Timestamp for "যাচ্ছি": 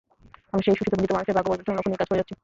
2.21-2.35